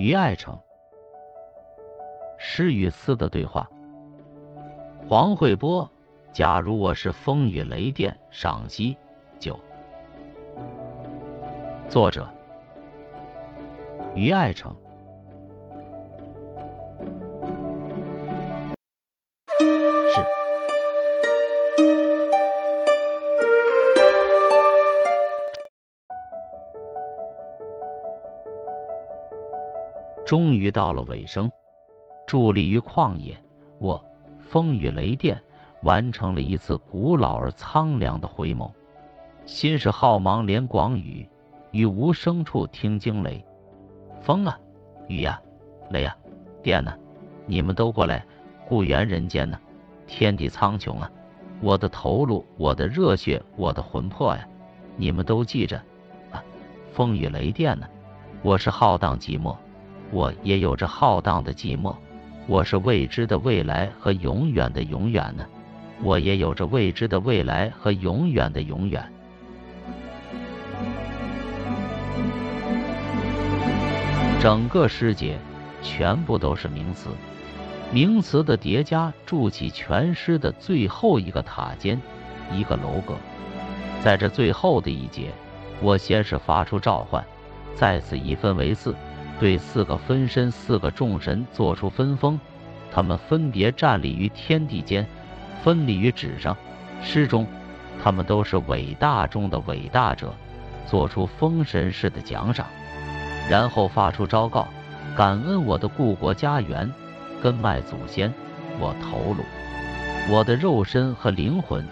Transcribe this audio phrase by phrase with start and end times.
[0.00, 0.58] 于爱成。
[2.38, 3.68] 诗与思的对话。
[5.06, 5.86] 黄慧波，
[6.32, 8.96] 假如我是风雨雷电，赏析
[9.38, 9.60] 九。
[11.86, 12.26] 作者：
[14.14, 14.74] 于爱成。
[30.30, 31.50] 终于到了尾声。
[32.24, 33.36] 伫立于旷野，
[33.80, 34.00] 我
[34.38, 35.42] 风雨雷电，
[35.82, 38.70] 完成了一次古老而苍凉的回眸。
[39.44, 41.28] 心是浩茫连广宇，
[41.72, 43.44] 于无声处听惊雷。
[44.22, 44.56] 风啊，
[45.08, 45.42] 雨呀，
[45.90, 46.16] 雷呀，
[46.62, 46.96] 电呐，
[47.44, 48.24] 你们都过来
[48.68, 49.58] 故园人间呐！
[50.06, 51.10] 天地苍穹啊，
[51.60, 54.46] 我的头颅，我的热血，我的魂魄呀，
[54.96, 55.82] 你们都记着
[56.30, 56.40] 啊！
[56.92, 57.88] 风雨雷电呢，
[58.42, 59.56] 我是浩荡寂寞，
[60.10, 61.94] 我也有着浩荡的寂寞。
[62.46, 65.44] 我是未知的未来和永远的永远呢，
[66.02, 69.12] 我也有着未知的未来和永远的永远。
[74.40, 75.38] 整个诗节
[75.82, 77.10] 全部都是名词，
[77.92, 82.00] 名词的叠加筑起全诗的最后一个塔尖，
[82.50, 83.14] 一个楼阁。
[84.02, 85.30] 在这最后的一节，
[85.82, 87.22] 我先是发出召唤，
[87.76, 88.96] 再次一分为四。
[89.40, 92.38] 对四个分身、四个众神做出分封，
[92.92, 95.06] 他们分别站立于天地间，
[95.64, 96.54] 分立于纸上。
[97.02, 97.46] 诗中，
[98.04, 100.34] 他们都是伟大中的伟大者，
[100.86, 102.66] 做出封神式的奖赏，
[103.48, 104.68] 然后发出昭告：
[105.16, 106.92] 感恩我的故国家园、
[107.42, 108.30] 根脉祖先，
[108.78, 109.42] 我头颅、
[110.30, 111.82] 我的肉身和灵魂，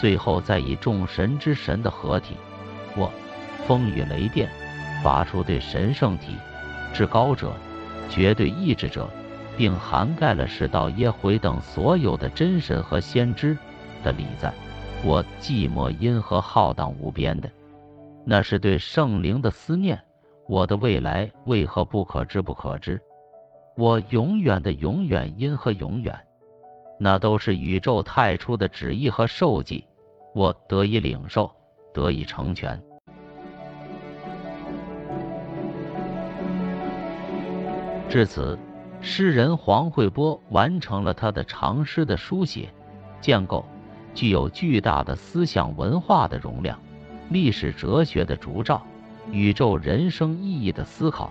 [0.00, 2.36] 最后再以众神之神的合体，
[2.96, 3.08] 我
[3.68, 4.50] 风雨雷电，
[5.04, 6.36] 发出对神圣体。
[6.92, 7.52] 至高者、
[8.08, 9.08] 绝对意志者，
[9.56, 13.56] 并涵盖了释道耶回等所有的真神和先知
[14.02, 14.52] 的礼赞。
[15.04, 17.48] 我寂寞因何浩荡无边的？
[18.24, 20.00] 那是对圣灵的思念。
[20.48, 23.00] 我的未来为何不可知不可知？
[23.76, 26.18] 我永远的永远因和永远？
[26.98, 29.86] 那都是宇宙太初的旨意和受记。
[30.34, 31.50] 我得以领受，
[31.94, 32.82] 得以成全。
[38.08, 38.58] 至此，
[39.02, 42.70] 诗人黄惠波完成了他的长诗的书写
[43.20, 43.66] 建构，
[44.14, 46.80] 具有巨大的思想文化的容量，
[47.28, 48.82] 历史哲学的烛照，
[49.30, 51.30] 宇宙人生意义的思考，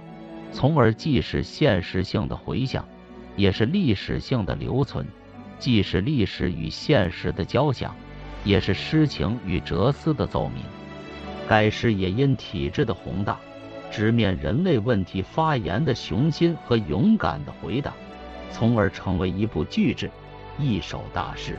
[0.52, 2.86] 从而既是现实性的回响，
[3.36, 5.04] 也是历史性的留存；
[5.58, 7.96] 既是历史与现实的交响，
[8.44, 10.62] 也是诗情与哲思的奏鸣。
[11.50, 13.40] 该诗也因体制的宏大。
[13.92, 17.94] 直面人类问题发言的雄心和勇敢的回答，
[18.52, 20.10] 从而成为一部巨制、
[20.60, 21.58] 一首大诗。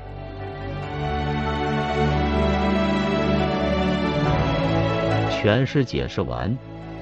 [5.30, 6.56] 全诗解释完，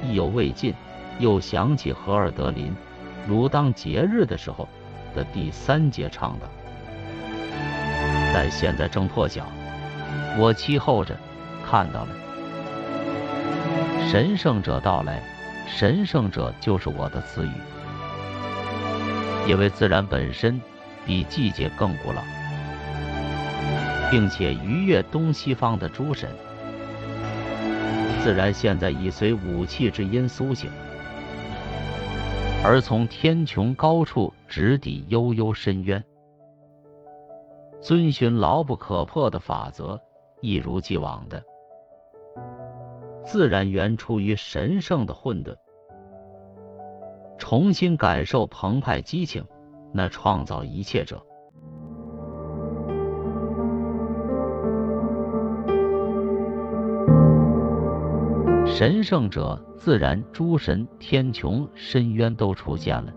[0.04, 0.72] 意犹未尽，
[1.19, 2.66] 又想起荷尔德林
[3.26, 4.69] 《如当节日的时候》
[5.16, 6.48] 的第三节唱的，
[8.34, 9.47] 但现在正破晓，
[10.38, 11.16] 我期候着，
[11.66, 12.25] 看到了。
[14.09, 15.21] 神圣者到来，
[15.67, 17.50] 神圣者就是我的词语，
[19.49, 20.61] 因为自然本身
[21.05, 22.22] 比季节更古老，
[24.09, 26.31] 并且逾越东西方的诸神。
[28.22, 30.71] 自然现在已随武器之音苏醒，
[32.65, 36.03] 而从天穹高处直抵悠悠深渊，
[37.83, 40.00] 遵循牢不可破的法则，
[40.41, 41.43] 一如既往的。
[43.26, 45.56] 自然源出于神圣的混沌，
[47.37, 49.44] 重新感受澎湃激情，
[49.92, 51.20] 那创造一切者，
[58.65, 63.12] 神圣者，自然诸神、天穹、深渊都出现了，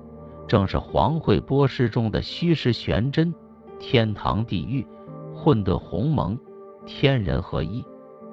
[0.47, 3.31] 正是黄慧波诗中的虚实玄真，
[3.77, 4.87] 天堂、地狱、
[5.35, 6.35] 混沌、鸿蒙，
[6.87, 7.85] 天人合一，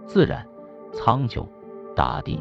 [0.07, 0.49] 自然、
[0.91, 1.47] 苍穹。
[1.97, 2.41] 大地、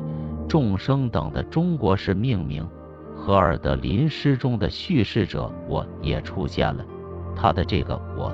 [0.50, 2.68] 众生等的中国式命名，
[3.16, 6.86] 荷尔德林诗中的叙事者我也出现了。
[7.36, 8.32] 他的这个我，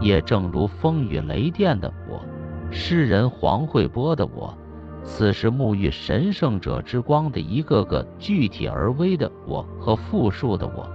[0.00, 2.24] 也正如风雨雷电的我，
[2.70, 4.56] 诗人黄慧波的我，
[5.02, 10.88] 此时沐浴神圣者之光的一个个具体而微的我和复数的我，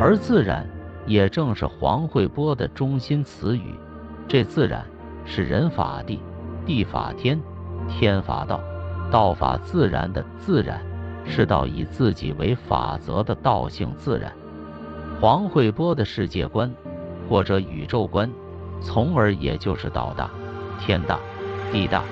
[0.00, 0.64] 而自然
[1.06, 3.74] 也正是黄慧波的中心词语。
[4.28, 4.86] 这自然
[5.24, 6.20] 是人法地。
[6.64, 7.40] 地法天，
[7.88, 8.60] 天法道，
[9.10, 10.80] 道法自然的自然，
[11.26, 14.32] 是道以自己为法则的道性自然。
[15.20, 16.72] 黄慧波的世界观
[17.28, 18.30] 或者宇宙观，
[18.80, 20.30] 从而也就是道大、
[20.80, 21.18] 天大、
[21.70, 22.02] 地大、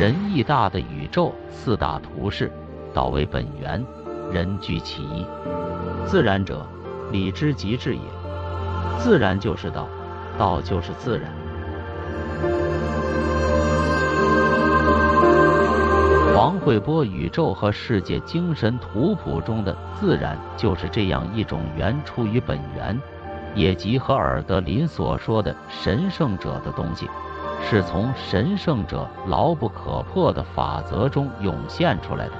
[0.00, 2.50] 人义大的宇宙四大图式。
[2.94, 3.84] 道为本源，
[4.32, 5.26] 人居其一。
[6.06, 6.66] 自然者，
[7.12, 8.00] 理之极致也。
[8.98, 9.86] 自然就是道，
[10.38, 11.30] 道就是自然。
[16.36, 23.00] 黄慧波宇宙和世界精神图谱中的自然，就是这样一种原出于本源，
[23.54, 27.08] 也即和尔德林所说的神圣者的东西，
[27.66, 32.32] 是从神圣者牢不可破的法则中涌现出来的。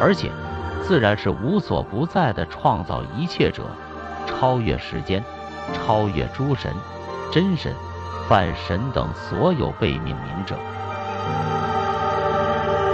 [0.00, 0.30] 而且，
[0.84, 3.64] 自然是无所不在的创造一切者，
[4.24, 5.20] 超越时间，
[5.72, 6.72] 超越诸神、
[7.32, 7.74] 真神、
[8.28, 10.54] 泛神等所有被命名者。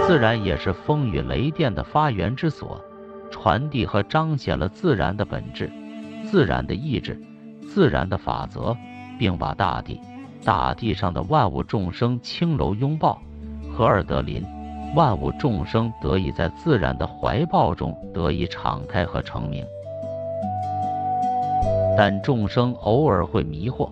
[0.07, 2.81] 自然也是风雨雷电的发源之所，
[3.29, 5.69] 传递和彰显了自然的本质、
[6.23, 7.21] 自然的意志、
[7.69, 8.73] 自然的法则，
[9.19, 9.99] 并把大地、
[10.45, 13.21] 大地上的万物众生轻柔拥抱。
[13.69, 14.45] 荷尔德林，
[14.95, 19.65] 万物众生得以在自然的怀抱中得以敞开和成名。
[21.97, 23.91] 但众生偶尔会迷惑、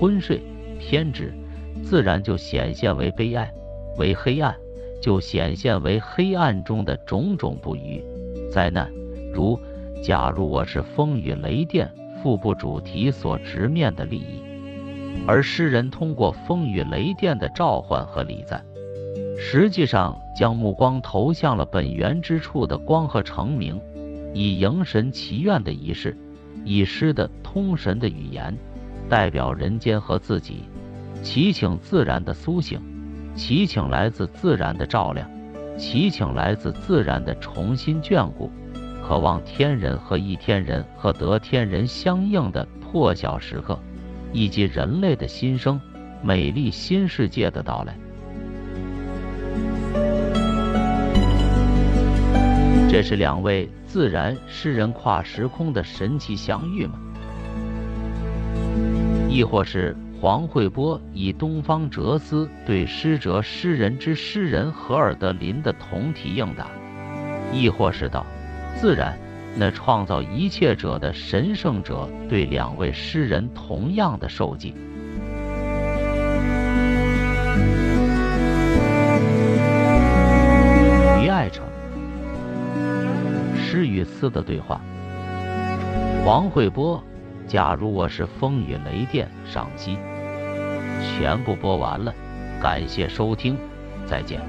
[0.00, 0.42] 昏睡、
[0.78, 1.34] 偏执，
[1.84, 3.52] 自然就显现为悲哀、
[3.98, 4.56] 为黑暗。
[5.00, 8.04] 就显现为黑暗中的种种不愉、
[8.50, 8.90] 灾难，
[9.32, 9.58] 如
[10.02, 11.90] 假如我是风雨雷电
[12.22, 14.42] 腹部主题所直面的利益，
[15.26, 18.62] 而诗人通过风雨雷电的召唤和礼赞，
[19.38, 23.80] 实际上将目光投向了本源之处的光和成名，
[24.34, 26.16] 以迎神祈愿的仪式，
[26.64, 28.54] 以诗的通神的语言，
[29.08, 30.64] 代表人间和自己，
[31.22, 32.78] 祈请自然的苏醒。
[33.34, 35.28] 祈请来自自然的照亮，
[35.78, 38.50] 祈请来自自然的重新眷顾，
[39.06, 43.78] 渴望天人和一天人和得天人相应的破晓时刻，
[44.32, 45.80] 以及人类的新生、
[46.22, 47.96] 美丽新世界的到来。
[52.90, 56.98] 这是两位自然诗人跨时空的神奇相遇吗？
[59.28, 59.96] 亦或是？
[60.20, 66.66] 黄惠波以东方哲思对诗哲诗人之诗人荷尔德林的同题应答，
[67.54, 68.26] 亦或是道
[68.76, 69.18] 自然
[69.56, 74.74] 那创造一切者的神圣者对两位诗人同样的受记。
[81.22, 81.64] 于爱城，
[83.56, 84.82] 诗与思的对话。
[86.26, 87.02] 黄惠波。
[87.48, 89.98] 假如我是风雨雷电，赏析
[91.00, 92.14] 全部播完了，
[92.60, 93.56] 感谢收听，
[94.06, 94.40] 再见。